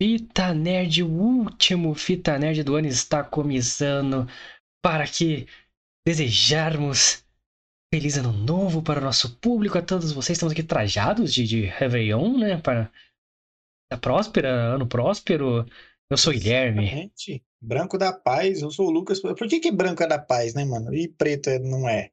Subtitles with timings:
[0.00, 4.28] Fita Nerd, o último Fita Nerd do ano está começando
[4.80, 5.46] para que
[6.06, 7.24] desejarmos
[7.92, 10.36] feliz ano novo para o nosso público, a todos vocês.
[10.36, 12.58] Estamos aqui trajados de, de Réveillon, né?
[12.58, 12.92] Para
[13.90, 15.66] a próspera, ano próspero.
[16.08, 16.84] Eu sou o Guilherme.
[16.84, 17.44] Exatamente.
[17.60, 19.20] Branco da paz, eu sou o Lucas.
[19.20, 20.94] Por que, que branco é da paz, né, mano?
[20.94, 22.12] E preto é- não é?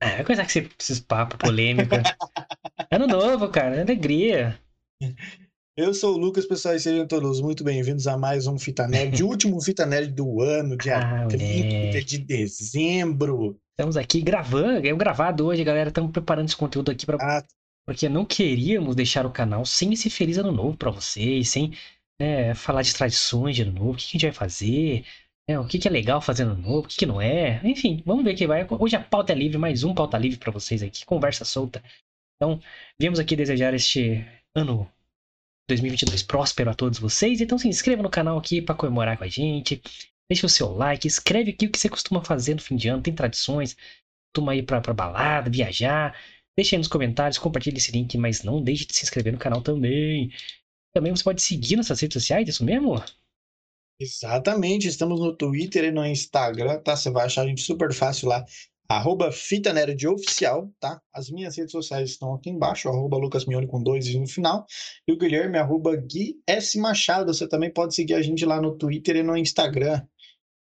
[0.00, 1.98] É, vai coisa que você, esses papos polêmicos.
[2.92, 4.58] ano novo, cara, alegria.
[5.74, 9.22] Eu sou o Lucas, pessoal, e sejam todos muito bem-vindos a mais um Fita Nerd,
[9.22, 12.04] o último Fita Nerd do ano, dia Ah, 30 moleque.
[12.04, 13.58] de dezembro.
[13.70, 15.88] Estamos aqui gravando, é gravado hoje, galera.
[15.88, 17.42] Estamos preparando esse conteúdo aqui para Ah,
[17.86, 21.72] porque não queríamos deixar o canal sem esse feliz ano novo para vocês, sem
[22.20, 25.06] né, falar de tradições de ano novo, o que a gente vai fazer,
[25.48, 27.62] né, o que que é legal fazer no ano novo, o que que não é.
[27.64, 28.66] Enfim, vamos ver o que vai.
[28.78, 31.82] Hoje a pauta é livre, mais um pauta livre para vocês aqui, conversa solta.
[32.36, 32.60] Então,
[33.00, 34.22] viemos aqui desejar este
[34.54, 34.86] ano
[35.68, 37.40] 2022 próspero a todos vocês.
[37.40, 39.82] Então se inscreva no canal aqui para comemorar com a gente.
[40.30, 43.02] Deixa o seu like, escreve aqui o que você costuma fazer no fim de ano.
[43.02, 43.76] Tem tradições,
[44.54, 46.16] ir pra, pra balada, viajar.
[46.56, 49.62] Deixa aí nos comentários, compartilhe esse link, mas não deixe de se inscrever no canal
[49.62, 50.32] também.
[50.94, 53.02] Também você pode seguir nossas redes sociais, isso mesmo?
[54.02, 56.96] exatamente, estamos no Twitter e no Instagram, tá?
[56.96, 58.44] Você vai achar a gente super fácil lá,
[58.96, 61.00] arroba Fita Nerd Oficial, tá?
[61.12, 64.66] As minhas redes sociais estão aqui embaixo, arroba Lucas Mione com dois e no final,
[65.06, 66.78] e o Guilherme, arroba Gui S.
[66.78, 67.32] Machado.
[67.32, 70.02] Você também pode seguir a gente lá no Twitter e no Instagram,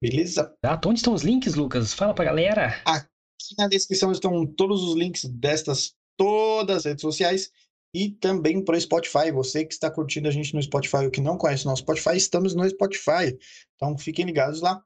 [0.01, 0.55] beleza?
[0.61, 0.81] Tá?
[0.87, 1.93] Onde estão os links, Lucas?
[1.95, 2.81] Fala pra galera.
[2.85, 7.51] Aqui na descrição estão todos os links destas todas as redes sociais
[7.95, 9.31] e também para o Spotify.
[9.33, 12.17] Você que está curtindo a gente no Spotify ou que não conhece o nosso Spotify,
[12.17, 13.37] estamos no Spotify.
[13.75, 14.83] Então fiquem ligados lá.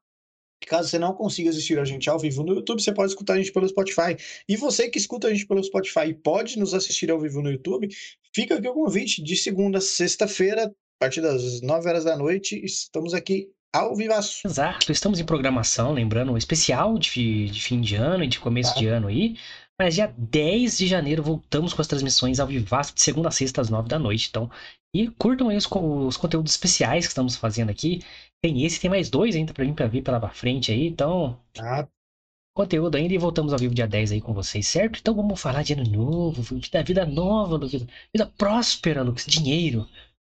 [0.66, 3.36] Caso você não consiga assistir a gente ao vivo no YouTube, você pode escutar a
[3.36, 4.16] gente pelo Spotify.
[4.48, 7.50] E você que escuta a gente pelo Spotify e pode nos assistir ao vivo no
[7.50, 7.88] YouTube,
[8.34, 12.60] fica aqui o convite de segunda a sexta-feira, a partir das 9 horas da noite,
[12.64, 14.46] estamos aqui ao vivaço.
[14.46, 18.76] Exato, estamos em programação, lembrando, um especial de, de fim de ano e de começo
[18.78, 19.36] de ano aí.
[19.78, 23.60] Mas dia 10 de janeiro voltamos com as transmissões ao vivaço de segunda a sexta
[23.60, 24.28] às 9 da noite.
[24.30, 24.50] Então,
[24.94, 28.00] e curtam aí os, os conteúdos especiais que estamos fazendo aqui.
[28.42, 30.86] Tem esse, tem mais dois ainda pra mim pra vir pela frente aí.
[30.86, 31.88] Então, Tá?
[32.56, 34.98] conteúdo ainda e voltamos ao vivo dia 10 aí com vocês, certo?
[34.98, 37.82] Então vamos falar de ano novo, da vida nova, Lucas.
[38.12, 39.26] Vida próspera, Lucas.
[39.26, 39.86] Dinheiro,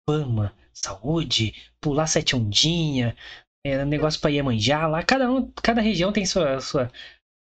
[0.07, 3.15] fama, saúde, pular sete ondinha,
[3.65, 5.03] é, negócio pra Iemanjá lá.
[5.03, 6.91] Cada, um, cada região tem sua, sua,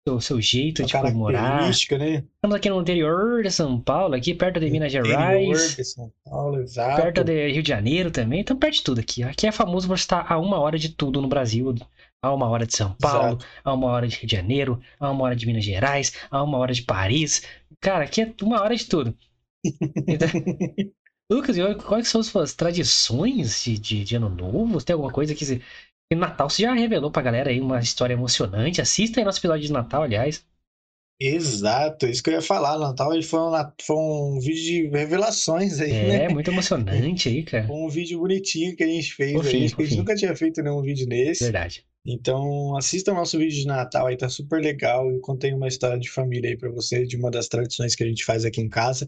[0.06, 1.42] seu, seu jeito de comemorar.
[1.42, 2.24] característica, né?
[2.34, 5.76] Estamos aqui no interior de São Paulo, aqui perto de Minas Interior Gerais.
[5.76, 7.02] de São Paulo, exato.
[7.02, 9.22] Perto de Rio de Janeiro também, então perto de tudo aqui.
[9.22, 11.74] Aqui é famoso por estar a uma hora de tudo no Brasil.
[12.22, 13.46] A uma hora de São Paulo, Exato.
[13.64, 16.58] a uma hora de Rio de Janeiro, a uma hora de Minas Gerais, a uma
[16.58, 17.42] hora de Paris.
[17.80, 19.16] Cara, aqui é uma hora de tudo.
[20.06, 20.28] Então,
[21.30, 24.82] Lucas, quais são as suas tradições de, de, de ano novo?
[24.82, 25.62] Tem alguma coisa que você...
[26.12, 28.80] E Natal você já revelou pra galera aí uma história emocionante.
[28.80, 30.44] Assista aí nosso episódio de Natal, aliás.
[31.20, 32.78] Exato, isso que eu ia falar.
[32.78, 36.28] Natal foi um, foi um vídeo de revelações aí, É, né?
[36.28, 37.70] muito emocionante aí, cara.
[37.70, 39.72] Um vídeo bonitinho que a gente fez Fofinho, aí.
[39.72, 41.44] Que a gente nunca tinha feito nenhum vídeo nesse.
[41.44, 41.84] Verdade.
[42.04, 45.08] Então, assista o nosso vídeo de Natal aí, tá super legal.
[45.08, 48.06] Eu contei uma história de família aí pra você, de uma das tradições que a
[48.06, 49.06] gente faz aqui em casa.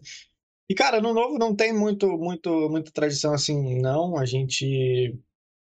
[0.69, 4.15] E, cara, no novo não tem muito, muito, muita tradição assim, não.
[4.17, 5.17] A gente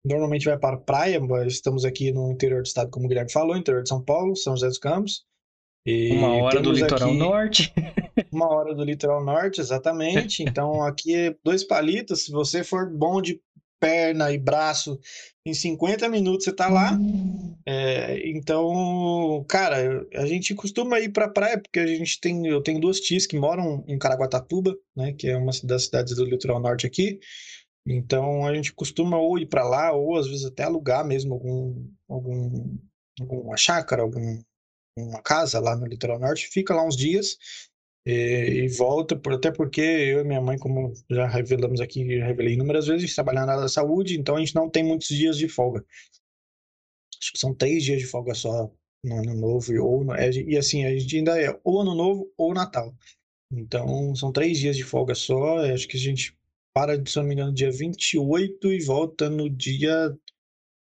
[0.06, 3.32] normalmente vai para a praia, mas estamos aqui no interior do estado, como o Guilherme
[3.32, 5.26] falou, interior de São Paulo, São José dos Campos.
[5.86, 7.74] E Uma hora do litoral aqui norte.
[8.32, 10.42] uma hora do litoral norte, exatamente.
[10.44, 12.26] Então, aqui é dois palitos.
[12.26, 13.40] Se você for bom de
[13.80, 15.00] perna e braço,
[15.46, 16.98] em 50 minutos você tá lá.
[17.68, 22.80] É, então, cara, a gente costuma ir pra praia, porque a gente tem, eu tenho
[22.80, 26.88] duas tias que moram em Caraguatatuba, né, que é uma das cidades do litoral norte
[26.88, 27.20] aqui.
[27.86, 31.88] Então, a gente costuma ou ir pra lá, ou às vezes até alugar mesmo algum,
[32.10, 32.78] algum,
[33.22, 34.42] alguma chácara, algum,
[34.98, 37.38] uma casa lá no litoral norte, fica lá uns dias
[38.06, 42.26] e, e volta, por- até porque eu e minha mãe, como já revelamos aqui, já
[42.28, 44.84] revelei inúmeras vezes, a gente trabalha na área da saúde, então a gente não tem
[44.84, 45.86] muitos dias de folga.
[47.22, 48.72] Acho que são três dias de folga só
[49.04, 52.32] no ano novo, e, ou, é, e assim, a gente ainda é ou ano novo
[52.38, 52.94] ou Natal.
[53.52, 56.38] Então, são três dias de folga só, acho que a gente
[56.76, 60.14] para, se não me engano, dia 28 e volta no dia...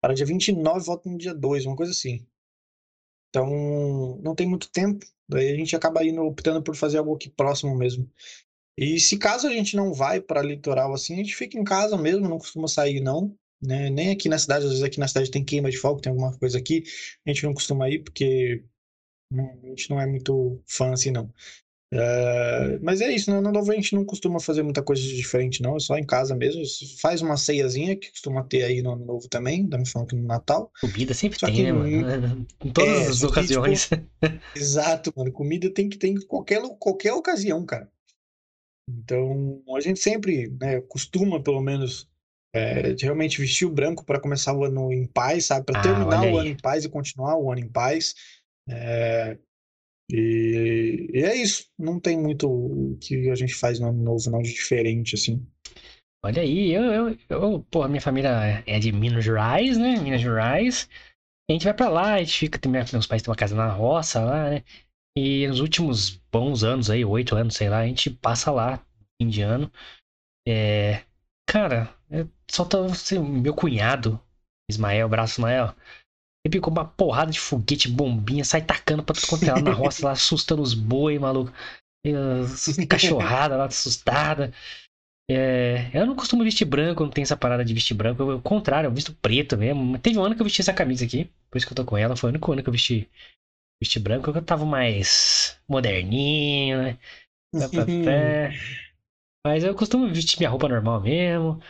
[0.01, 2.25] Para dia 29 e volta no dia 2, uma coisa assim.
[3.29, 5.05] Então, não tem muito tempo.
[5.27, 8.09] Daí a gente acaba indo, optando por fazer algo aqui próximo mesmo.
[8.77, 11.97] E se caso a gente não vai para litoral assim, a gente fica em casa
[11.97, 13.89] mesmo, não costuma sair não, né?
[13.89, 16.37] Nem aqui na cidade, às vezes aqui na cidade tem queima de fogo, tem alguma
[16.37, 16.83] coisa aqui,
[17.25, 18.63] a gente não costuma ir porque
[19.31, 21.31] né, a gente não é muito fã assim não.
[21.93, 23.39] Uh, mas é isso, né?
[23.39, 25.77] no novo a gente não costuma fazer muita coisa diferente, não.
[25.77, 26.63] É só em casa mesmo.
[26.99, 30.25] Faz uma ceiazinha que costuma ter aí no ano novo também, estamos falando que no
[30.25, 30.71] Natal.
[30.81, 32.47] Comida sempre só tem, né, mano?
[32.65, 33.85] Em todas é, as ocasiões.
[33.85, 35.31] Que, tipo, exato, mano.
[35.31, 37.87] Comida tem que ter em qualquer, qualquer ocasião, cara.
[38.89, 42.09] Então, a gente sempre né, costuma, pelo menos,
[42.55, 45.67] é, realmente vestir o branco para começar o ano em paz, sabe?
[45.67, 48.15] Para ah, terminar o ano em paz e continuar o ano em paz.
[48.67, 49.37] É,
[50.11, 51.65] e, e, é isso.
[51.77, 55.45] Não tem muito o que a gente faz no ano novo, não, de diferente, assim.
[56.25, 59.97] Olha aí, eu, eu, eu pô, minha família é de Minas Gerais, né?
[59.97, 60.89] Minas Gerais.
[61.49, 63.67] A gente vai pra lá, a gente fica, tem, meus pais têm uma casa na
[63.67, 64.63] roça lá, né?
[65.17, 68.83] E nos últimos bons anos aí, oito anos, sei lá, a gente passa lá,
[69.21, 69.71] fim de ano.
[70.47, 71.03] É,
[71.45, 74.19] cara, é, só tá assim, meu cunhado,
[74.69, 75.75] Ismael, braço Ismael.
[76.45, 79.71] Ele picou uma porrada de foguete, bombinha, sai tacando pra tudo quanto é lá na
[79.71, 81.53] roça, lá assustando os boi, maluco.
[82.89, 84.53] Cachorrada lá, assustada.
[85.31, 88.21] É, eu não costumo vestir branco, não tem essa parada de vestir branco.
[88.21, 89.97] Eu, contrário, eu visto preto mesmo.
[89.99, 91.97] Teve um ano que eu vesti essa camisa aqui, por isso que eu tô com
[91.97, 92.15] ela.
[92.17, 93.09] Foi o único ano que eu vesti,
[93.81, 96.97] vesti branco, eu tava mais moderninho, né?
[99.47, 101.61] Mas eu costumo vestir minha roupa normal mesmo.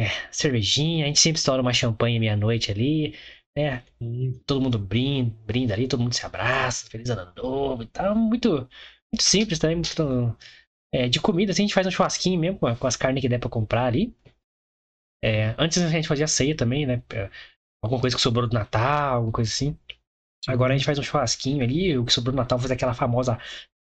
[0.00, 3.14] É, cervejinha, a gente sempre estoura uma champanhe meia-noite ali
[3.56, 3.84] né?
[4.00, 8.14] E todo mundo brinda, brinda ali, todo mundo se abraça, feliz ano novo e tal.
[8.14, 8.50] Muito,
[9.12, 9.76] muito simples também.
[9.76, 10.36] Muito,
[10.94, 13.28] é, de comida, assim, a gente faz um churrasquinho mesmo com, com as carnes que
[13.28, 14.14] der pra comprar ali.
[15.24, 17.02] É, antes a gente fazia ceia também, né?
[17.12, 17.30] É,
[17.82, 19.76] alguma coisa que sobrou do Natal, alguma coisa assim.
[20.48, 23.38] Agora a gente faz um churrasquinho ali, o que sobrou do Natal faz aquela famosa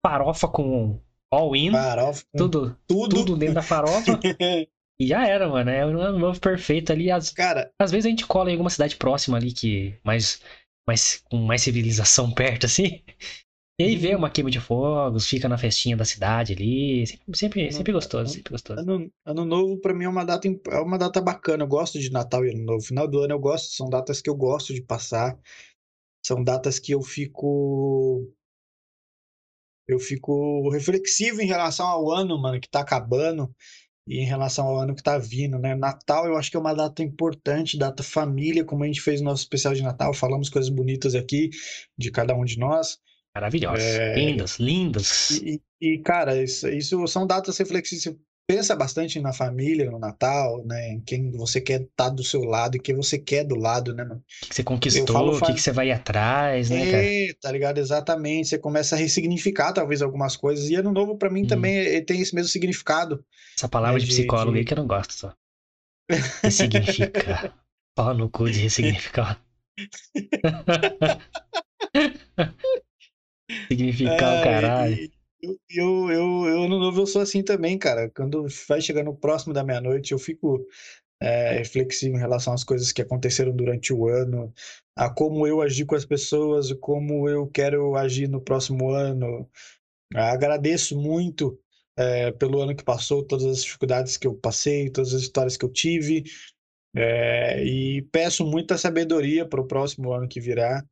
[0.04, 1.00] farofa com
[1.32, 1.70] all-in.
[2.36, 4.18] Tudo, tudo, tudo dentro da farofa.
[4.98, 5.70] E já era, mano.
[5.70, 7.10] É um ano novo perfeito ali.
[7.10, 10.40] As, Cara, às vezes a gente cola em alguma cidade próxima ali que mais,
[10.86, 13.02] mais com mais civilização perto, assim.
[13.80, 14.18] E aí vê uhum.
[14.18, 17.04] uma queima de fogos, fica na festinha da cidade ali.
[17.06, 18.80] Sempre, sempre, sempre gostoso, sempre gostoso.
[18.80, 21.64] Ano, ano novo, pra mim, é uma, data, é uma data bacana.
[21.64, 22.84] Eu gosto de Natal e Ano Novo.
[22.84, 25.36] Final do ano eu gosto, são datas que eu gosto de passar.
[26.24, 28.32] São datas que eu fico.
[29.88, 33.54] Eu fico reflexivo em relação ao ano, mano, que tá acabando
[34.06, 35.74] e em relação ao ano que está vindo, né?
[35.74, 39.30] Natal eu acho que é uma data importante, data família, como a gente fez no
[39.30, 41.50] nosso especial de Natal, falamos coisas bonitas aqui
[41.96, 42.98] de cada um de nós.
[43.34, 44.14] Maravilhosas, é...
[44.14, 45.30] lindas, lindas.
[45.30, 50.92] E, e, cara, isso, isso são datas reflexivas pensa bastante na família, no Natal, né?
[50.92, 53.94] Em quem você quer estar tá do seu lado e quem você quer do lado,
[53.94, 54.04] né?
[54.04, 57.04] O que você conquistou, o que, que você vai atrás, né, cara?
[57.04, 57.78] É, tá ligado?
[57.78, 58.48] Exatamente.
[58.48, 60.68] Você começa a ressignificar, talvez, algumas coisas.
[60.70, 61.46] E ano novo, para mim, hum.
[61.46, 63.24] também tem esse mesmo significado.
[63.56, 64.58] Essa palavra né, de, psicólogo de...
[64.58, 65.34] aí que eu não gosto só.
[66.42, 67.54] Ressignificar.
[67.96, 69.40] Pau no cu de ressignificar.
[73.68, 75.10] Significar o caralho.
[75.44, 78.10] Eu, eu, eu, eu no novo eu sou assim também, cara.
[78.10, 80.64] Quando vai chegando próximo da meia-noite, eu fico
[81.20, 84.52] é, reflexivo em relação às coisas que aconteceram durante o ano,
[84.96, 89.48] a como eu agi com as pessoas, como eu quero agir no próximo ano.
[90.14, 91.58] Agradeço muito
[91.96, 95.64] é, pelo ano que passou, todas as dificuldades que eu passei, todas as histórias que
[95.64, 96.24] eu tive.
[96.96, 100.84] É, e peço muita sabedoria para o próximo ano que virá.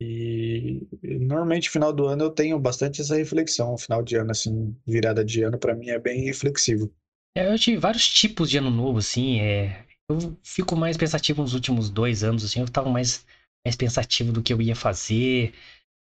[0.00, 3.78] E normalmente, final do ano, eu tenho bastante essa reflexão.
[3.78, 6.92] Final de ano, assim, virada de ano, para mim é bem reflexivo.
[7.36, 9.40] É, eu tive vários tipos de ano novo, assim.
[9.40, 9.86] É...
[10.10, 12.60] Eu fico mais pensativo nos últimos dois anos, assim.
[12.60, 13.26] Eu tava mais,
[13.66, 15.54] mais pensativo do que eu ia fazer.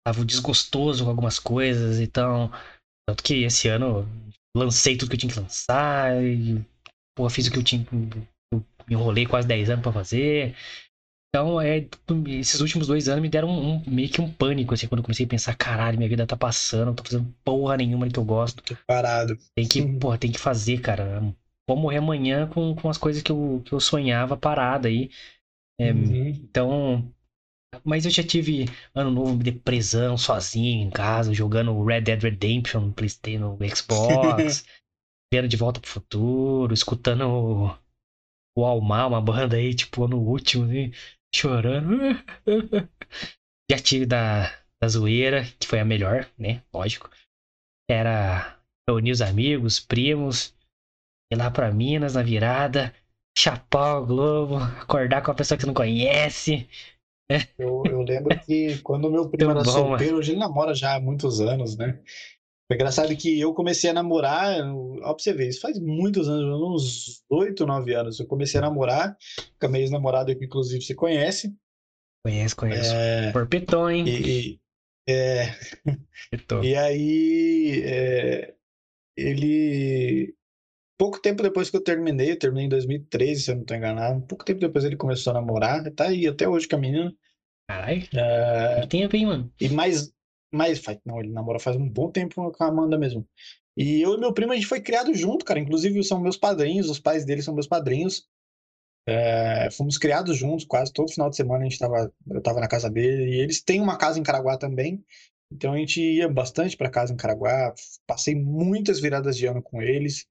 [0.06, 2.52] Tava desgostoso com algumas coisas, então.
[3.08, 4.08] Tanto que esse ano
[4.56, 6.24] lancei tudo que eu tinha que lançar.
[6.24, 6.64] E,
[7.16, 7.86] pô, fiz o que eu tinha.
[8.54, 10.56] Eu me enrolei quase 10 anos para fazer.
[11.36, 11.88] Então, é,
[12.28, 15.04] esses últimos dois anos me deram um, um, meio que um pânico, assim, quando eu
[15.04, 18.24] comecei a pensar, caralho, minha vida tá passando, não tô fazendo porra nenhuma que eu
[18.24, 18.62] gosto.
[18.62, 19.36] Tô parado.
[19.56, 21.34] Tem que, porra, tem que fazer, cara.
[21.68, 25.10] Vou morrer amanhã com, com as coisas que eu, que eu sonhava parada aí.
[25.80, 26.28] É, uhum.
[26.28, 27.12] Então,
[27.84, 32.94] mas eu já tive ano novo, depressão, sozinho em casa, jogando Red Dead Redemption no
[32.94, 34.66] Playstation, no Xbox,
[35.34, 37.76] vendo De Volta pro Futuro, escutando
[38.56, 40.92] o Almar, uma banda aí, tipo, no último, assim,
[41.36, 41.98] chorando.
[43.72, 46.62] Já tive da, da zoeira, que foi a melhor, né?
[46.74, 47.10] Lógico.
[47.90, 50.54] Era reunir os amigos, primos,
[51.32, 52.94] ir lá pra Minas na virada,
[53.38, 56.68] chapar o globo, acordar com a pessoa que não conhece.
[57.58, 61.00] Eu, eu lembro que quando meu primo era bom, solteiro, hoje ele namora já há
[61.00, 62.00] muitos anos, né?
[62.74, 64.60] É engraçado que eu comecei a namorar,
[65.04, 68.20] ó, pra você ver, isso faz muitos anos, uns 8, 9 anos.
[68.20, 69.16] Eu comecei a namorar
[69.60, 71.56] com a minha ex-namorada, que inclusive você conhece.
[72.26, 72.92] Conhece, conheço.
[72.92, 73.32] É...
[73.32, 74.06] Porpetão, hein?
[74.08, 74.60] E,
[75.08, 75.54] É.
[76.64, 78.56] E aí, é,
[79.16, 80.34] ele.
[80.98, 84.26] Pouco tempo depois que eu terminei, eu terminei em 2013, se eu não estou enganado.
[84.26, 87.14] Pouco tempo depois ele começou a namorar, tá aí até hoje com a menina.
[87.68, 88.08] Caralho.
[88.16, 88.88] É...
[88.88, 89.54] tempo, hein, mano?
[89.60, 90.12] E mais.
[90.54, 93.28] Mais não, ele namora faz um bom tempo com a Amanda mesmo.
[93.76, 95.60] E eu e meu primo, a gente foi criado junto, cara.
[95.60, 98.28] Inclusive, são meus padrinhos, os pais dele são meus padrinhos.
[99.06, 102.68] É, fomos criados juntos, quase todo final de semana a gente tava, eu tava na
[102.68, 103.36] casa dele.
[103.36, 105.04] E eles têm uma casa em Caraguá também.
[105.52, 107.74] Então a gente ia bastante para casa em Caraguá.
[108.06, 110.28] Passei muitas viradas de ano com eles.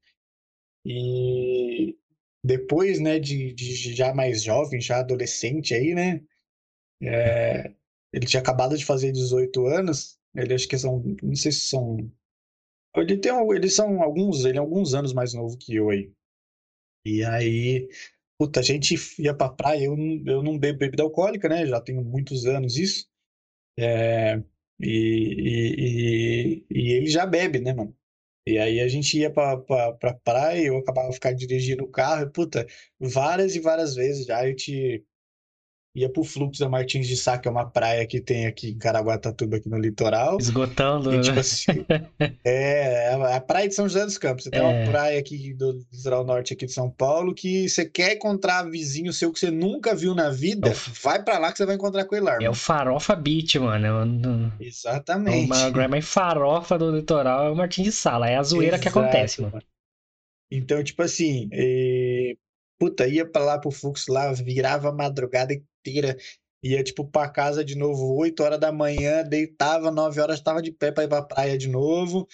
[0.85, 1.97] E
[2.43, 6.21] depois, né, de, de já mais jovem, já adolescente aí, né?
[7.01, 7.73] É,
[8.13, 10.17] ele tinha acabado de fazer 18 anos.
[10.35, 12.11] Ele acho que são, não sei se são
[12.95, 16.11] ele tem, eles são alguns, ele é alguns anos mais novo que eu aí.
[17.05, 17.89] E aí,
[18.39, 21.65] puta, a gente ia pra praia, eu, eu não bebo bebida alcoólica, né?
[21.65, 23.07] Já tenho muitos anos isso.
[23.79, 24.37] É,
[24.79, 27.95] e, e, e, ele já bebe, né, mano?
[28.47, 32.23] E aí a gente ia pra, pra, pra praia, eu acabava ficando dirigindo o carro,
[32.25, 32.67] e, puta,
[32.99, 35.05] várias e várias vezes já eu te
[35.95, 38.77] ia pro fluxo da Martins de Sá, que é uma praia que tem aqui em
[38.77, 40.37] Caraguatatuba, aqui no litoral.
[40.39, 41.13] Esgotando.
[41.13, 41.85] E, tipo assim,
[42.43, 44.45] é, a praia de São José dos Campos.
[44.45, 44.63] Você tem é.
[44.63, 49.13] uma praia aqui do litoral norte aqui de São Paulo que você quer encontrar vizinho
[49.13, 52.05] seu que você nunca viu na vida, é vai para lá que você vai encontrar
[52.05, 52.37] com ele lá.
[52.41, 54.51] É o Farofa Beach, mano.
[54.59, 55.51] Exatamente.
[55.51, 58.29] É uma mais farofa do litoral é o Martins de Sala.
[58.29, 59.61] É a zoeira Exato, que acontece, mano.
[60.51, 61.49] Então, tipo assim.
[62.79, 66.17] Puta, ia pra lá pro fluxo lá, virava a madrugada inteira.
[66.63, 70.71] Ia, tipo, pra casa de novo 8 horas da manhã, deitava, 9 horas estava de
[70.71, 72.27] pé pra ir pra praia de novo.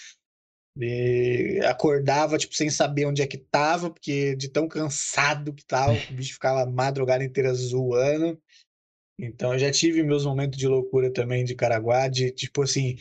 [0.77, 5.93] E acordava, tipo, sem saber onde é que tava, porque de tão cansado que tava,
[5.93, 8.39] o bicho ficava a madrugada inteira zoando.
[9.19, 12.97] Então, eu já tive meus momentos de loucura também de Caraguá, de, tipo assim,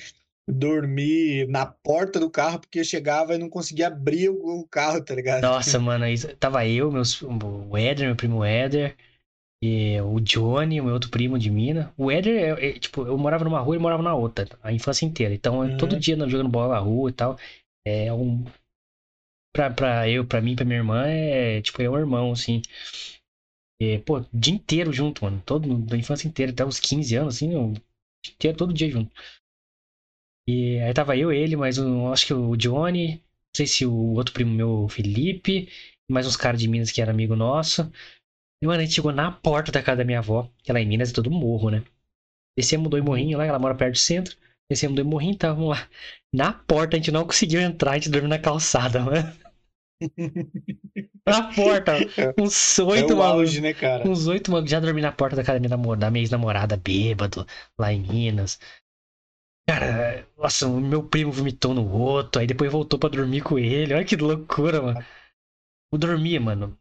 [0.49, 5.43] dormir na porta do carro porque chegava e não conseguia abrir o carro, tá ligado?
[5.43, 6.05] Nossa, mano,
[6.39, 8.97] tava eu, meus, o Éder, meu primo Éder,
[9.63, 11.93] e o Johnny, o meu outro primo de mina.
[11.97, 15.05] O Éder, é, é, tipo, eu morava numa rua e morava na outra, a infância
[15.05, 15.35] inteira.
[15.35, 15.77] Então, uhum.
[15.77, 17.37] todo dia jogando bola na rua e tal.
[17.87, 18.45] É um.
[19.55, 22.63] Pra, pra eu, pra mim, pra minha irmã, é tipo, é um irmão, assim.
[23.81, 25.43] E, pô, dia inteiro junto, mano.
[25.45, 29.13] Todo, da infância inteira, até uns 15 anos, assim, o dia inteiro, todo dia junto.
[30.49, 33.21] E aí tava eu, ele, mas eu acho que o Johnny, não
[33.55, 35.69] sei se o outro primo meu, o Felipe,
[36.11, 37.93] mais uns caras de Minas que era amigo nosso.
[38.63, 40.87] E, mano, a gente chegou na porta da casa da minha avó, que lá em
[40.87, 41.85] Minas é todo morro, né?
[42.59, 44.35] Descemos mudou em morrinho lá, ela mora perto do centro.
[44.71, 45.87] Descemos em morrinho, tava lá.
[46.35, 49.37] Na porta, a gente não conseguiu entrar, a gente dormiu na calçada, mano.
[51.29, 51.93] na porta,
[52.39, 53.59] uns oito é malucos.
[53.59, 54.09] Né, cara?
[54.09, 54.71] Uns oito malucos.
[54.71, 57.47] Já dormi na porta da casa da minha, namorada, da minha ex-namorada, bêbado,
[57.79, 58.59] lá em Minas.
[59.69, 63.93] Cara, nossa, o meu primo vomitou no outro, aí depois voltou pra dormir com ele.
[63.93, 65.05] Olha que loucura, mano.
[65.93, 66.79] Eu dormia, mano.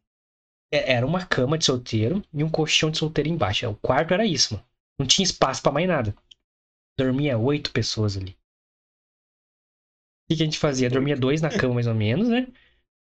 [0.73, 3.69] É, era uma cama de solteiro e um colchão de solteiro embaixo.
[3.69, 4.65] O quarto era isso, mano.
[4.99, 6.15] Não tinha espaço para mais nada.
[6.97, 8.31] Dormia oito pessoas ali.
[8.31, 8.37] O
[10.29, 10.89] que, que a gente fazia?
[10.89, 12.47] Dormia dois na cama, mais ou menos, né?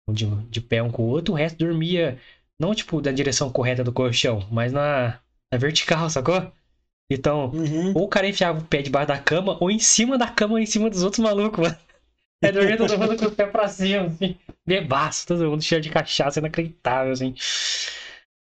[0.10, 1.36] De, de pé um com o outro.
[1.36, 2.20] O resto dormia,
[2.60, 5.20] não tipo da direção correta do colchão, mas na,
[5.52, 6.52] na vertical, sacou?
[7.10, 7.94] Então, uhum.
[7.96, 10.60] ou o cara enfiava o pé debaixo da cama, ou em cima da cama, ou
[10.60, 11.78] em cima dos outros malucos, mano.
[12.40, 14.38] É dormir todo mundo com o pé pra cima, assim.
[14.64, 17.34] Bebaço, todo mundo cheio de cachaça, inacreditável, assim.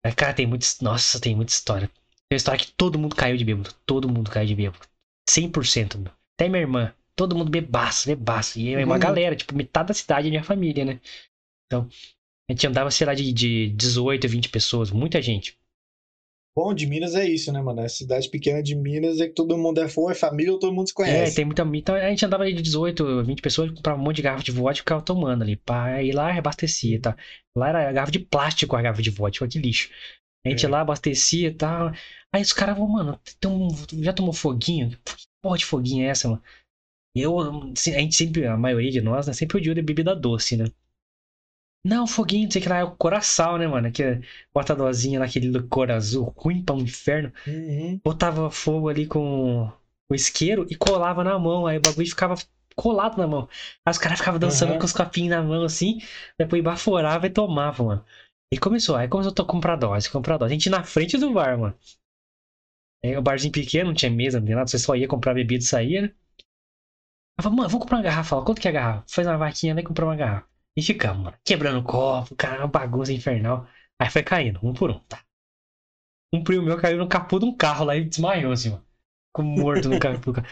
[0.05, 0.67] Mas, cara, tem muito.
[0.83, 1.87] Nossa, tem muita história.
[1.87, 3.73] Tem uma história que todo mundo caiu de bêbado.
[3.87, 4.89] Todo mundo caiu de bêbado.
[5.31, 6.13] 100%, meu.
[6.37, 6.93] Até minha irmã.
[7.15, 8.59] Todo mundo bebaço, bebaço.
[8.59, 9.01] E é uma uhum.
[9.01, 11.01] galera, tipo, metade da cidade é minha família, né?
[11.67, 11.89] Então,
[12.49, 15.57] a gente andava, sei lá, de, de 18, 20 pessoas, muita gente.
[16.57, 17.83] Bom de Minas é isso, né, mano?
[17.83, 20.73] A cidade pequena de Minas é que todo mundo é fã, é família ou todo
[20.73, 21.33] mundo se é, conhece.
[21.33, 21.63] É, tem muita.
[21.75, 24.79] Então a gente andava de 18, 20 pessoas, comprava um monte de garrafa de vodka
[24.79, 25.57] e ficava tomando ali.
[25.57, 27.15] Pá, e lá abastecia, tá?
[27.55, 29.91] Lá era garrafa de plástico a garrafa de vodka, que lixo.
[30.47, 30.69] A gente é.
[30.69, 31.93] lá abastecia e tal.
[32.33, 33.69] Aí os caras vão, mano, um,
[34.03, 34.91] já tomou foguinho?
[34.91, 36.43] Que porra de foguinho é essa, mano?
[37.15, 40.67] Eu, a gente sempre, a maioria de nós, né, sempre odiou de bebida doce, né?
[41.87, 43.93] Não, foguinho, não sei que lá, é o coração, né, mano?
[43.93, 44.21] Que é
[44.53, 47.33] bota a dosinha naquele licor azul, ruim pra um inferno.
[47.47, 48.01] Uhum.
[48.03, 49.71] Botava fogo ali com
[50.11, 51.65] o isqueiro e colava na mão.
[51.65, 52.35] Aí o bagulho ficava
[52.75, 53.49] colado na mão.
[53.85, 54.81] Aí os caras ficavam dançando uhum.
[54.81, 55.99] com os copinhos na mão assim,
[56.37, 58.05] depois baforava e tomava, mano.
[58.53, 60.53] E começou, aí começou a comprar dose, comprar dose.
[60.53, 61.79] A gente na frente do bar, mano.
[63.05, 65.63] Aí, o barzinho pequeno, não tinha mesa, não tinha nada, você só ia comprar bebida
[65.63, 66.15] e saía, né?
[67.39, 68.31] Eu falei, mano, vou comprar uma garrafa.
[68.31, 69.05] Fala, quanto que é a garrafa?
[69.09, 69.83] Faz uma vaquinha, né?
[69.83, 70.56] Comprar uma garrafa.
[70.77, 73.67] E ficamos, mano, quebrando o copo, cara, uma bagunça infernal.
[73.99, 75.25] Aí foi caindo, um por um, tá?
[76.33, 78.85] Um primo meu caiu no capô de um carro lá e desmaiou, assim, mano.
[79.29, 80.49] Ficou morto no capô do carro.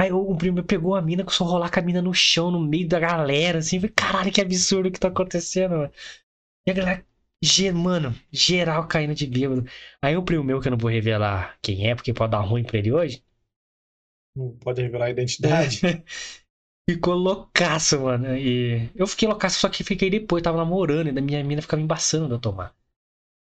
[0.00, 2.60] Aí o primo pegou a mina, começou a rolar com a mina no chão, no
[2.60, 3.80] meio da galera, assim.
[3.80, 5.92] Falei, caralho, que absurdo que tá acontecendo, mano.
[6.66, 7.06] E a galera,
[7.74, 9.64] mano, geral caindo de bêbado.
[10.02, 12.64] Aí o primo meu, que eu não vou revelar quem é, porque pode dar ruim
[12.64, 13.24] pra ele hoje,
[14.34, 15.80] Não pode revelar a identidade.
[16.94, 18.36] ficou loucaço, mano.
[18.36, 21.78] E eu fiquei loucaço, só que fiquei depois, tava namorando, e da minha mina ficava
[21.78, 22.74] me embaçando de eu tomar.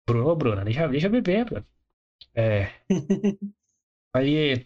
[0.07, 1.67] Bruno, ô Bruna, deixa, deixa eu beber, Bruno.
[2.35, 2.71] É.
[4.14, 4.64] Aí.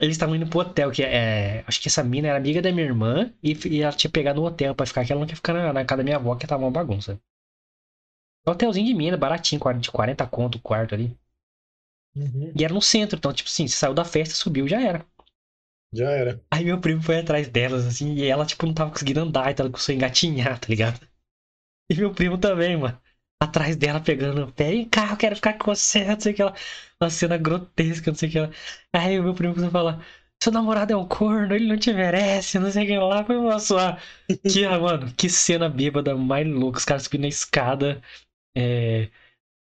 [0.00, 1.62] Eles estavam indo pro hotel, que é.
[1.66, 4.46] Acho que essa mina era amiga da minha irmã e, e ela tinha pegado no
[4.46, 6.46] hotel pra ficar, que ela não quer ficar na, na casa da minha avó, que
[6.46, 7.20] tava uma bagunça.
[8.46, 11.16] Hotelzinho de mina, baratinho, de 40 conto o quarto ali.
[12.16, 12.52] Uhum.
[12.56, 15.06] E era no centro, então, tipo assim, você saiu da festa, subiu, já era.
[15.92, 16.40] Já era.
[16.52, 19.66] Aí meu primo foi atrás delas, assim, e ela, tipo, não tava conseguindo andar, então
[19.66, 21.00] ela a engatinhar, tá ligado?
[21.90, 23.00] E meu primo também, mano.
[23.42, 26.36] Atrás dela, pegando o pé, vem cá, eu quero ficar com você, não sei o
[26.36, 26.54] que lá.
[27.02, 28.50] Uma cena grotesca, não sei o que lá.
[28.94, 30.06] Aí meu primo começou a falar,
[30.42, 33.24] seu namorado é um corno, ele não te merece, não sei o que lá.
[33.24, 33.96] Foi só.
[34.46, 36.78] Que, ah, mano, que cena bêbada mais louca.
[36.78, 38.00] Os caras subindo na escada,
[38.56, 39.08] é,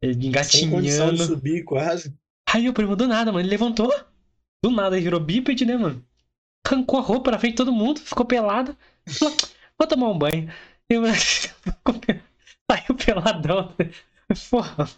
[0.03, 0.13] é,
[0.43, 1.25] Sem condição de engatinhando.
[1.25, 2.15] subir, quase.
[2.49, 3.91] Aí o primo do nada, mano, ele levantou.
[4.63, 6.05] Do nada, ele virou bípede, né, mano?
[6.65, 8.75] Arrancou a roupa na frente de todo mundo, ficou pelado.
[9.07, 9.35] Falou,
[9.77, 10.49] vou tomar um banho.
[10.89, 10.95] E,
[12.71, 13.75] saiu peladão.
[14.49, 14.89] Porra,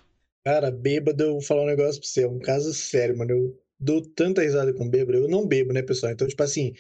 [0.46, 2.24] Cara, bêbado, eu vou falar um negócio pra você.
[2.24, 3.32] É um caso sério, mano.
[3.32, 5.18] Eu dou tanta risada com bêbado.
[5.18, 6.12] Eu não bebo, né, pessoal?
[6.12, 6.74] Então, tipo assim,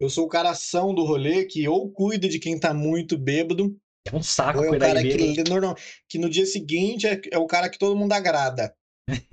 [0.00, 3.76] eu sou o caração do rolê que ou cuida de quem tá muito bêbado,
[4.12, 5.34] é um saco ou é o cara bêbado.
[5.34, 5.76] que, normal,
[6.08, 8.74] que no dia seguinte é, é o cara que todo mundo agrada.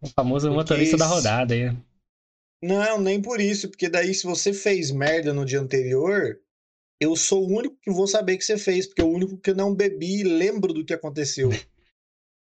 [0.00, 1.76] o famoso Porque motorista da esse- rodada aí.
[2.62, 6.40] Não, nem por isso, porque daí se você fez merda no dia anterior,
[7.00, 9.50] eu sou o único que vou saber que você fez, porque é o único que
[9.50, 11.50] eu não bebi e lembro do que aconteceu.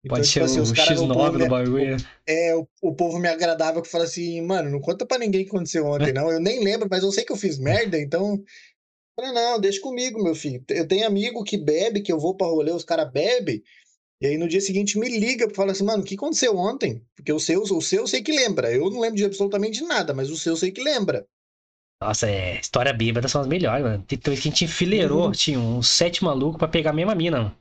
[0.03, 1.95] Então, Pode tipo ser assim, o os caras, o X9 povo do bagulho.
[2.25, 5.43] é, o, o povo me agradável que fala assim, mano, não conta pra ninguém o
[5.43, 6.31] que aconteceu ontem, não.
[6.31, 8.43] Eu nem lembro, mas eu sei que eu fiz merda, então.
[9.15, 10.63] Falei, não, deixa comigo, meu filho.
[10.69, 13.61] Eu tenho amigo que bebe, que eu vou pra rolê, os caras bebem,
[14.21, 17.01] e aí no dia seguinte me liga pra falar assim, mano, o que aconteceu ontem?
[17.15, 18.71] Porque o seu, o seu eu sei que lembra.
[18.71, 21.25] Eu não lembro de absolutamente nada, mas o seu eu sei que lembra.
[22.01, 24.03] Nossa, é, história bêbada são as melhores, mano.
[24.03, 25.31] Tem vez que a gente enfileirou, Uhum.
[25.31, 27.55] tinha uns sete malucos pra pegar a mesma mina, mano.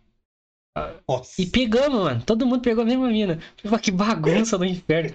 [1.08, 1.40] Nossa.
[1.40, 2.22] E pegamos, mano.
[2.24, 3.38] Todo mundo pegou a mesma mina.
[3.82, 5.14] Que bagunça do inferno.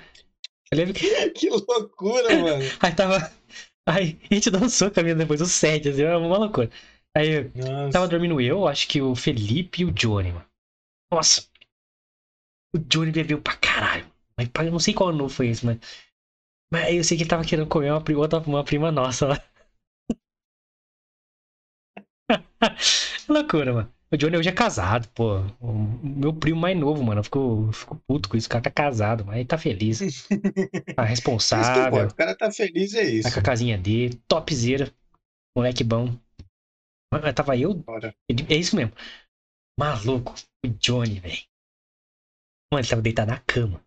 [0.71, 1.05] Eu lembro que.
[1.31, 2.63] Que loucura, mano.
[2.79, 3.31] Aí tava.
[3.87, 6.69] Aí a gente dançou com a mina depois, os sete, assim, era uma loucura.
[7.15, 7.91] Aí Nossa.
[7.91, 10.45] tava dormindo eu, acho que o Felipe e o Johnny, mano.
[11.11, 11.41] Nossa.
[12.75, 14.05] O Johnny bebeu pra caralho.
[14.37, 15.77] Mas eu não sei qual ano foi esse, mas.
[16.71, 19.43] Mas eu sei que ele tava querendo comer uma, pri- outra, uma prima nossa lá.
[23.29, 23.91] loucura, mano.
[24.11, 25.39] O Johnny hoje é casado, pô.
[25.59, 27.19] O meu primo mais novo, mano.
[27.19, 28.47] Eu fico, eu fico puto com isso.
[28.47, 29.99] O cara tá casado, mas ele tá feliz.
[30.95, 31.87] Tá Isso responsável.
[31.87, 32.13] importa.
[32.13, 33.23] O cara tá feliz, é isso.
[33.29, 34.15] Tá com a casinha dele.
[34.27, 34.93] Topzera.
[35.57, 36.13] Moleque bom.
[37.11, 37.73] Mas Tava eu.
[37.73, 38.15] Bora.
[38.49, 38.93] É isso mesmo.
[39.79, 40.33] Maluco.
[40.65, 41.43] O Johnny, velho.
[42.71, 43.83] Mano, ele tava deitado na cama.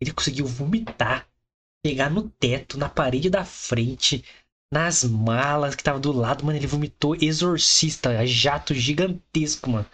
[0.00, 1.28] Ele conseguiu vomitar.
[1.84, 4.24] Pegar no teto, na parede da frente.
[4.72, 9.86] Nas malas que tava do lado, mano, ele vomitou exorcista, jato gigantesco, mano.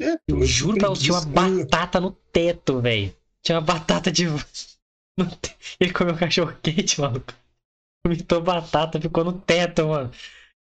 [0.00, 1.64] É, Eu juro pra você, tinha uma preguiça.
[1.64, 3.16] batata no teto, velho.
[3.42, 4.24] Tinha uma batata de.
[5.80, 7.32] Ele comeu cachorro quente, maluco.
[8.04, 10.10] Vomitou batata, ficou no teto, mano.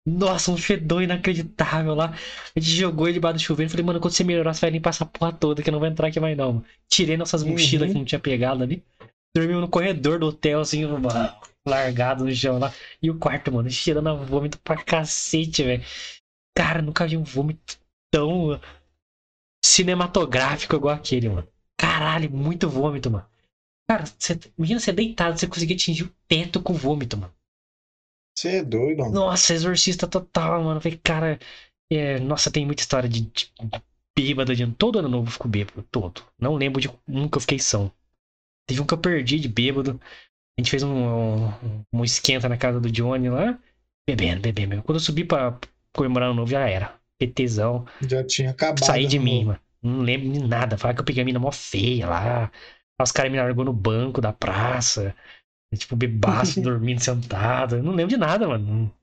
[0.06, 2.14] Nossa, um fedor inacreditável lá.
[2.56, 3.70] A gente jogou ele debaixo do chuveiro.
[3.70, 5.90] Falei, mano, quando você melhorar, você vai limpar essa porra toda, que eu não vai
[5.90, 6.54] entrar aqui mais não.
[6.54, 6.66] Mano.
[6.90, 7.52] Tirei nossas Uhum.
[7.52, 8.84] mochilas que não tinha pegado ali.
[9.36, 10.84] Dormimos no corredor do hotel, assim,
[11.66, 12.72] largado no chão lá.
[13.02, 15.84] E o quarto, mano, cheirando a vômito pra cacete, velho.
[16.56, 17.78] Cara, nunca vi um vômito
[18.12, 18.60] tão
[19.66, 21.48] cinematográfico igual aquele, mano.
[21.80, 23.26] Caralho, muito vômito, mano.
[23.90, 27.34] Cara, você, imagina você deitado, você conseguir atingir o teto com vômito, mano.
[28.36, 29.14] Você é doido, mano.
[29.14, 30.82] Nossa, exorcista total, mano.
[30.82, 31.40] Falei, cara,
[31.92, 33.52] é, nossa, tem muita história de, de
[34.18, 36.24] bêbado de todo ano novo eu fico bêbado, todo.
[36.40, 37.92] Não lembro de um que eu fiquei são.
[38.68, 40.00] Teve um que eu perdi de bêbado.
[40.58, 43.58] A gente fez um, um, um esquenta na casa do Johnny lá,
[44.08, 44.84] bebendo, bebendo.
[44.84, 45.58] Quando eu subi pra
[45.96, 47.00] comemorar o novo, já era.
[47.20, 47.86] PTzão.
[48.08, 48.86] Já tinha acabado.
[48.86, 49.60] Saí de mim, mano.
[49.82, 50.78] Não lembro de nada.
[50.78, 52.52] Falar que eu peguei a mina mó feia lá.
[53.02, 55.16] Os caras me largou no banco da praça.
[55.78, 57.78] Tipo, bebaço, dormindo sentado.
[57.78, 58.94] Eu não lembro de nada, mano.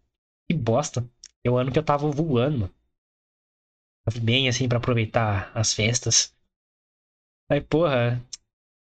[0.49, 1.09] Que bosta.
[1.45, 2.75] É o ano que eu tava voando, mano.
[4.05, 6.35] Tava bem assim pra aproveitar as festas.
[7.51, 8.23] Aí, porra.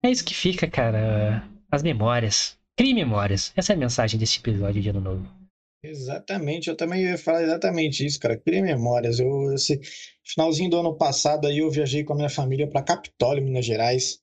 [0.03, 1.47] É isso que fica, cara.
[1.71, 2.57] As memórias.
[2.77, 3.53] Crie memórias.
[3.55, 5.41] Essa é a mensagem desse episódio de Ano Novo.
[5.83, 8.37] Exatamente, eu também ia falar exatamente isso, cara.
[8.37, 9.19] Cria memórias.
[9.19, 9.79] Eu, esse
[10.23, 14.21] finalzinho do ano passado aí eu viajei com a minha família para Capitólio, Minas Gerais.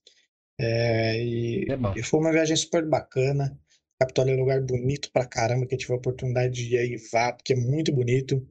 [0.59, 3.57] É, e, É e foi uma viagem super bacana.
[3.99, 6.97] Capitólio é um lugar bonito pra caramba, que eu tive a oportunidade de ir aí,
[7.11, 8.45] vá, porque é muito bonito.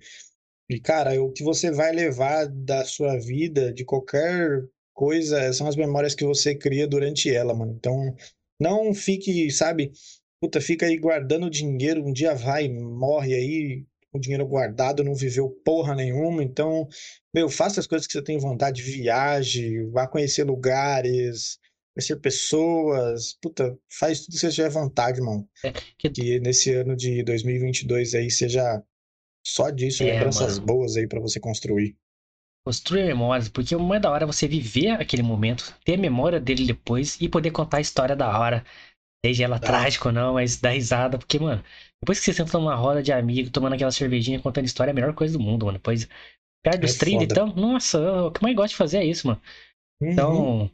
[0.69, 5.77] E, cara, o que você vai levar da sua vida, de qualquer coisa, são as
[5.77, 7.73] memórias que você cria durante ela, mano.
[7.73, 8.15] Então,
[8.61, 9.93] não fique, sabe,
[10.41, 15.49] puta, fica aí guardando dinheiro, um dia vai, morre aí, com dinheiro guardado, não viveu
[15.65, 16.43] porra nenhuma.
[16.43, 16.87] Então,
[17.35, 21.59] meu, faça as coisas que você tem vontade, viaje, vá conhecer lugares,
[21.99, 23.37] conhecer pessoas.
[23.43, 25.49] Puta, faz tudo que você tiver vontade, mano.
[25.65, 26.11] É, que...
[26.11, 28.83] que nesse ano de 2022 aí seja
[29.47, 30.67] só disso, É, lembranças mano.
[30.67, 31.97] boas aí pra você construir.
[32.65, 36.39] Construir memórias, porque o mais da hora é você viver aquele momento, ter a memória
[36.39, 38.65] dele depois e poder contar a história da hora.
[39.25, 39.67] Seja ela Tá.
[39.69, 41.65] trágica ou não, mas dá risada, porque, mano,
[42.01, 44.95] depois que você senta numa roda de amigo, tomando aquela cervejinha, contando história, é a
[44.95, 45.79] melhor coisa do mundo, mano.
[45.79, 46.09] Depois,
[46.63, 47.25] perto dos É 30, foda.
[47.25, 49.41] então, nossa, o que mais gosto de fazer é isso, mano.
[50.01, 50.71] Uhum.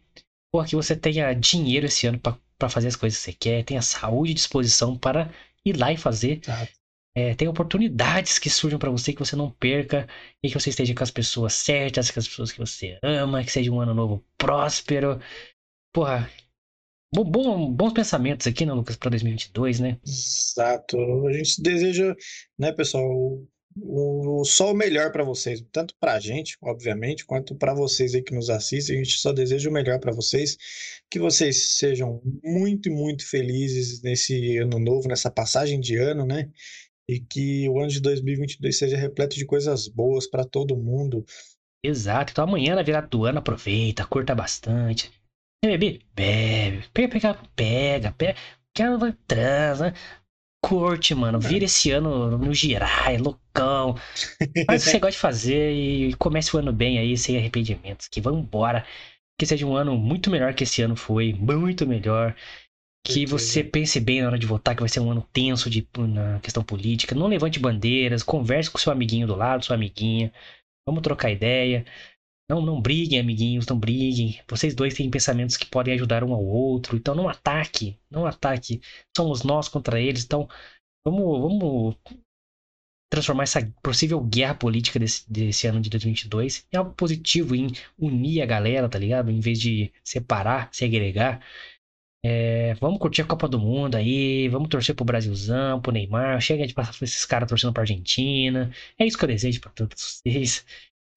[0.55, 3.83] Pô, que você tenha dinheiro esse ano pra fazer as coisas que você quer, tenha
[3.83, 5.29] saúde e disposição para
[5.67, 6.39] ir lá e fazer.
[6.43, 6.73] Exato.
[7.13, 10.07] É, tem oportunidades que surjam pra você que você não perca
[10.41, 13.51] e que você esteja com as pessoas certas, com as pessoas que você ama, que
[13.51, 15.19] seja um ano novo próspero.
[15.93, 16.31] Porra,
[17.13, 19.99] bo- bom- bons pensamentos aqui, né, Lucas, pra 2022, né?
[20.07, 20.97] Exato.
[21.27, 22.15] A gente deseja,
[22.57, 23.43] né, pessoal,
[23.77, 28.23] o, só o melhor para vocês, tanto para a gente, obviamente, quanto para vocês aí
[28.23, 28.97] que nos assistem.
[28.97, 30.57] A gente só deseja o melhor para vocês,
[31.11, 36.51] que vocês sejam muito, muito felizes nesse ano novo, nessa passagem de ano, né?
[37.09, 41.25] E que o ano de 2022 seja repleto de coisas boas para todo mundo.
[41.85, 42.33] Exato.
[42.33, 45.13] Então amanhã, na virada do ano, aproveita, curta bastante.
[45.63, 46.01] Quer beber?
[46.15, 46.85] Bebe.
[46.93, 48.13] Pega, pega, pega.
[48.13, 48.35] pega.
[48.75, 49.95] Quer transa.
[50.65, 51.39] Curte, mano.
[51.39, 53.97] Vira esse ano no girar, é loucão.
[54.67, 58.09] Faz o que você gosta de fazer e comece o ano bem aí, sem arrependimentos.
[58.09, 58.87] Que vambora.
[59.39, 61.35] Que seja um ano muito melhor que esse ano foi.
[61.35, 62.35] Muito melhor.
[63.07, 65.87] Que você pense bem na hora de votar, que vai ser um ano tenso de,
[65.99, 67.15] na questão política.
[67.15, 70.33] Não levante bandeiras, converse com seu amiguinho do lado, sua amiguinha.
[70.89, 71.85] Vamos trocar ideia.
[72.49, 74.41] Não, não briguem, amiguinhos, não briguem.
[74.49, 76.97] Vocês dois têm pensamentos que podem ajudar um ao outro.
[76.97, 78.81] Então não ataque, não ataque.
[79.17, 80.25] Somos nós contra eles.
[80.25, 80.49] Então
[81.05, 81.97] vamos, vamos
[83.11, 88.43] transformar essa possível guerra política desse, desse ano de 2022 em algo positivo, em unir
[88.43, 89.31] a galera, tá ligado?
[89.31, 91.41] Em vez de separar, segregar.
[92.27, 96.41] É, vamos curtir a Copa do Mundo aí, vamos torcer pro Brasilzão, pro Neymar.
[96.41, 98.73] Chega de passar esses caras torcendo pra Argentina.
[98.99, 100.65] É isso que eu desejo pra todos vocês.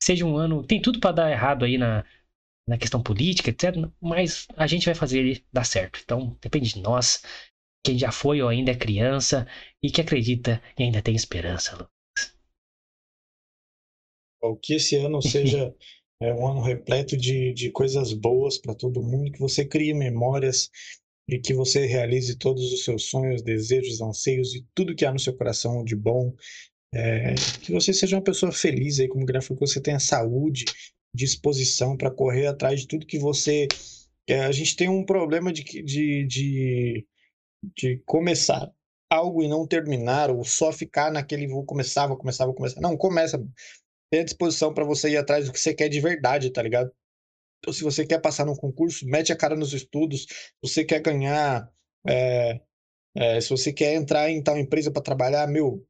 [0.02, 0.64] Seja um ano.
[0.66, 2.06] Tem tudo pra dar errado aí na,
[2.68, 3.92] na questão política, etc.
[4.02, 6.00] Mas a gente vai fazer ele dar certo.
[6.04, 7.24] Então depende de nós.
[7.86, 9.48] Quem já foi ou ainda é criança
[9.82, 11.90] e que acredita e ainda tem esperança, Lu.
[14.42, 15.74] Ó, Que esse ano seja
[16.22, 20.70] é, um ano repleto de, de coisas boas para todo mundo, que você crie memórias
[21.30, 25.20] e que você realize todos os seus sonhos, desejos, anseios e tudo que há no
[25.20, 26.34] seu coração de bom.
[26.94, 30.00] É, que você seja uma pessoa feliz aí, como o Guilherme falou, que você tenha
[30.00, 30.66] saúde,
[31.14, 33.68] disposição para correr atrás de tudo que você.
[34.28, 37.08] é, a gente tem um problema de, de, de,
[37.76, 38.72] de começar
[39.10, 42.82] algo e não terminar, ou só ficar naquele vou começar, vou começar, vou começar.
[42.82, 43.42] Não, começa
[44.10, 46.92] tenha disposição para você ir atrás do que você quer de verdade, tá ligado?
[47.60, 50.22] Então, se você quer passar num concurso, mete a cara nos estudos.
[50.24, 51.70] Se você quer ganhar,
[52.08, 52.62] é,
[53.16, 55.86] é, se você quer entrar em tal empresa para trabalhar, meu,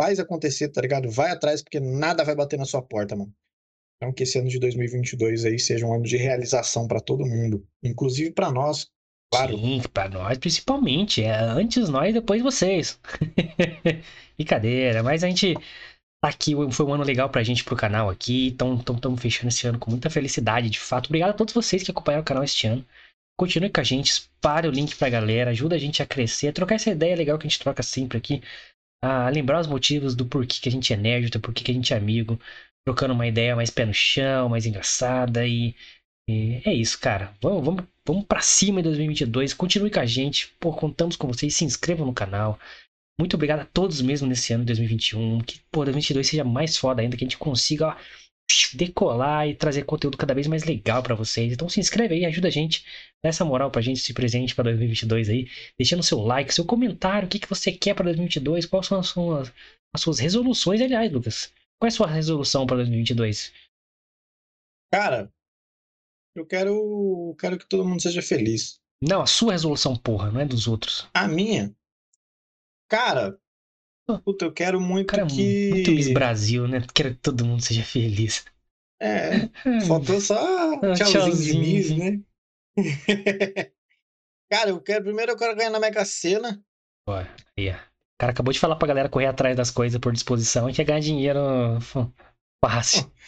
[0.00, 1.10] faz acontecer, tá ligado?
[1.10, 3.32] Vai atrás, porque nada vai bater na sua porta, mano.
[3.96, 7.66] Então, que esse ano de 2022 aí seja um ano de realização para todo mundo,
[7.82, 8.86] inclusive para nós,
[9.32, 9.58] claro.
[9.58, 11.22] Sim, pra nós principalmente.
[11.22, 12.98] É antes nós, depois vocês.
[14.38, 15.54] Brincadeira, mas a gente
[16.22, 16.52] tá aqui.
[16.70, 18.48] Foi um ano legal pra gente pro canal aqui.
[18.48, 21.06] Então estamos fechando esse ano com muita felicidade, de fato.
[21.06, 22.86] Obrigado a todos vocês que acompanharam o canal este ano.
[23.36, 26.52] Continue com a gente, espalhe o link pra galera, ajuda a gente a crescer, a
[26.52, 28.42] trocar essa ideia legal que a gente troca sempre aqui.
[29.02, 31.74] A lembrar os motivos do porquê que a gente é nerd, do porquê que a
[31.74, 32.38] gente é amigo.
[32.86, 35.74] Trocando uma ideia mais pé no chão, mais engraçada e
[36.28, 37.34] e é isso, cara.
[37.40, 39.54] Vamos, vamos, vamos pra cima em 2022.
[39.54, 40.54] Continue com a gente.
[40.60, 41.56] Pô, contamos com vocês.
[41.56, 42.58] Se inscrevam no canal.
[43.18, 45.40] Muito obrigado a todos mesmo nesse ano de 2021.
[45.40, 47.16] Que, pô, 2022 seja mais foda ainda.
[47.16, 47.96] Que a gente consiga ó,
[48.74, 51.52] decolar e trazer conteúdo cada vez mais legal pra vocês.
[51.52, 52.84] Então se inscreve aí, ajuda a gente.
[53.22, 55.48] Dá essa moral pra gente, esse presente pra 2022 aí.
[55.78, 57.26] Deixando seu like, seu comentário.
[57.26, 58.66] O que, que você quer pra 2022?
[58.66, 59.52] Quais são as suas,
[59.94, 61.52] as suas resoluções, aliás, Lucas?
[61.78, 63.52] Qual é a sua resolução pra 2022?
[64.92, 65.30] Cara,
[66.34, 68.80] eu quero, quero que todo mundo seja feliz.
[69.02, 71.08] Não, a sua resolução, porra, não é dos outros.
[71.14, 71.74] A minha,
[72.88, 73.38] cara.
[74.24, 75.70] Puta, eu quero muito cara é que.
[75.70, 76.82] muito Miss Brasil, né?
[76.94, 78.44] Quero que todo mundo seja feliz.
[79.00, 79.48] É,
[79.86, 81.60] faltou só Ah, tchauzinho, de tchauzinho.
[81.60, 82.20] Miss, né?
[84.50, 85.04] Cara, eu quero.
[85.04, 86.60] Primeiro eu quero ganhar na Mega Sena.
[87.06, 87.74] Aí, ó.
[87.74, 90.84] O cara acabou de falar pra galera correr atrás das coisas por disposição e quer
[90.84, 91.40] ganhar dinheiro
[92.64, 93.10] fácil.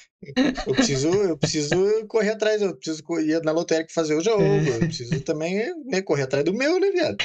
[0.67, 4.43] Eu preciso, eu preciso correr atrás, eu preciso ir na lotérica fazer o jogo.
[4.43, 7.17] Eu preciso também né, correr atrás do meu, né, viado?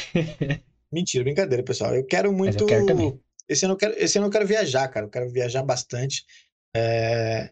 [0.90, 1.94] Mentira, brincadeira, pessoal.
[1.94, 2.58] Eu quero muito.
[2.58, 3.20] eu quero também.
[3.50, 5.06] Esse ano eu quero, esse ano eu quero viajar, cara.
[5.06, 6.26] Eu quero viajar bastante.
[6.76, 7.52] É...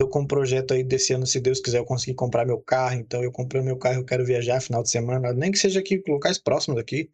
[0.00, 2.96] Eu com um projeto aí desse ano, se Deus quiser, eu conseguir comprar meu carro.
[2.96, 6.02] Então, eu comprei meu carro, eu quero viajar final de semana, nem que seja aqui,
[6.06, 7.10] locais próximos daqui,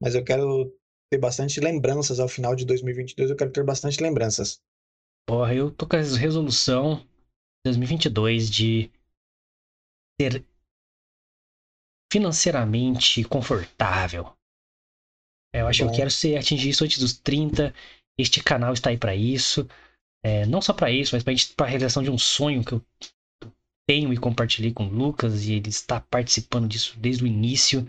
[0.00, 0.70] mas eu quero
[1.10, 3.30] ter bastante lembranças ao final de 2022.
[3.30, 4.60] Eu quero ter bastante lembranças.
[5.26, 7.06] Porra, eu tô com a resolução
[7.64, 8.90] 2022 de
[10.20, 10.44] ser
[12.12, 14.35] financeiramente confortável.
[15.56, 15.88] É, eu acho Bom.
[15.88, 17.74] que eu quero ser, atingir isso antes dos 30.
[18.18, 19.66] Este canal está aí para isso.
[20.22, 22.84] É, não só para isso, mas para a realização de um sonho que eu
[23.88, 27.86] tenho e compartilhei com o Lucas e ele está participando disso desde o início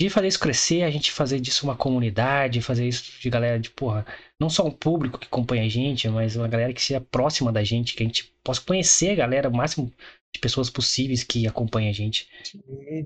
[0.00, 3.70] de fazer isso crescer, a gente fazer disso uma comunidade, fazer isso de galera de,
[3.70, 4.04] porra,
[4.40, 7.62] não só um público que acompanha a gente, mas uma galera que seja próxima da
[7.62, 9.92] gente, que a gente possa conhecer a galera, o máximo
[10.34, 12.26] de pessoas possíveis que acompanham a gente.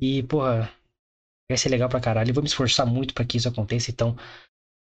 [0.00, 0.72] E, porra,
[1.50, 2.30] vai ser legal pra caralho.
[2.30, 4.16] Eu vou me esforçar muito para que isso aconteça, então.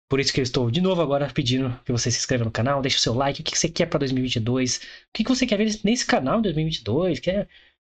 [0.09, 2.81] Por isso que eu estou de novo agora pedindo que você se inscreva no canal,
[2.81, 4.81] deixe o seu like, o que você quer para 2022, o
[5.13, 7.49] que você quer ver nesse canal em 2022, quer...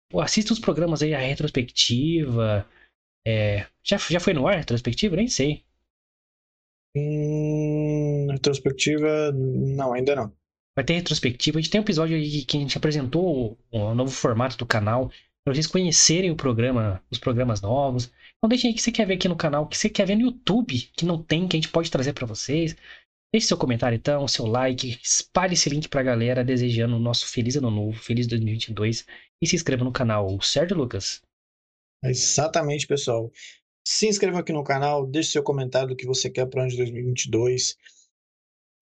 [0.10, 2.66] Pô, assista os programas aí, a retrospectiva,
[3.28, 5.18] é, já, já foi no ar a retrospectiva?
[5.18, 5.66] Nem sei.
[6.96, 10.34] Hum, retrospectiva, não, ainda não.
[10.78, 11.58] Vai ter retrospectiva.
[11.58, 14.66] A gente tem um episódio aí que a gente apresentou o, o novo formato do
[14.66, 15.10] canal.
[15.44, 18.12] Pra vocês conhecerem o programa, os programas novos.
[18.38, 20.06] Então deixem aí o que você quer ver aqui no canal, o que você quer
[20.06, 22.76] ver no YouTube, que não tem, que a gente pode trazer para vocês.
[23.34, 27.56] Deixe seu comentário então, seu like, espalhe esse link pra galera, desejando o nosso feliz
[27.56, 29.06] ano novo, feliz 2022.
[29.42, 31.22] E se inscreva no canal, certo, Lucas?
[32.04, 33.32] Exatamente, pessoal.
[33.86, 36.72] Se inscreva aqui no canal, deixe seu comentário do que você quer para o ano
[36.72, 37.76] de 2022.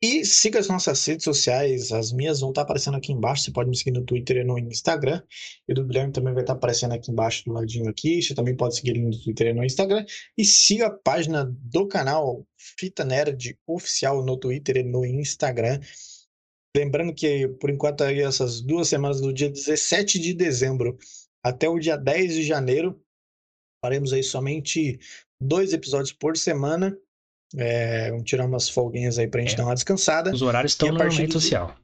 [0.01, 3.43] E siga as nossas redes sociais, as minhas vão estar aparecendo aqui embaixo.
[3.43, 5.21] Você pode me seguir no Twitter e no Instagram.
[5.67, 8.21] E do Guilherme também vai estar aparecendo aqui embaixo do ladinho aqui.
[8.21, 10.05] Você também pode seguir ele no Twitter e no Instagram.
[10.37, 15.79] E siga a página do canal Fita Nerd Oficial no Twitter e no Instagram.
[16.75, 20.97] Lembrando que, por enquanto, aí, essas duas semanas, do dia 17 de dezembro
[21.41, 23.01] até o dia 10 de janeiro,
[23.85, 24.97] Faremos aí somente
[25.39, 26.97] dois episódios por semana.
[27.55, 29.57] É, vamos tirar umas folguinhas aí pra gente é.
[29.57, 30.33] dar uma descansada.
[30.33, 31.75] Os horários estão na rede social.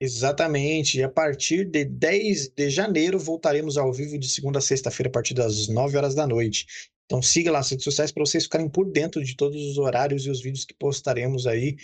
[0.00, 0.98] Exatamente.
[0.98, 5.12] E a partir de 10 de janeiro voltaremos ao vivo de segunda a sexta-feira a
[5.12, 6.66] partir das 9 horas da noite.
[7.06, 10.26] Então siga lá as redes sociais para vocês ficarem por dentro de todos os horários
[10.26, 11.76] e os vídeos que postaremos aí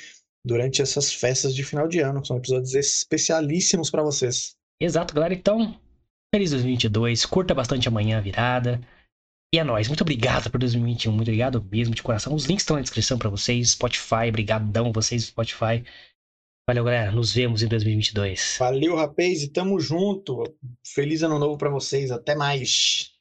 [0.45, 2.25] durante essas festas de final de ano.
[2.25, 4.57] São episódios especialíssimos para vocês.
[4.81, 5.35] Exato, galera.
[5.35, 5.79] Então,
[6.35, 7.25] feliz 2022.
[7.27, 8.81] Curta bastante amanhã a virada.
[9.55, 9.89] E é nóis.
[9.89, 11.11] Muito obrigado por 2021.
[11.11, 12.35] Muito obrigado mesmo, de coração.
[12.35, 13.71] Os links estão na descrição para vocês.
[13.71, 15.85] Spotify, brigadão vocês, Spotify.
[16.69, 17.11] Valeu, galera.
[17.11, 18.57] Nos vemos em 2022.
[18.59, 19.43] Valeu, rapaz.
[19.43, 20.43] E tamo junto.
[20.85, 22.11] Feliz ano novo para vocês.
[22.11, 23.18] Até mais.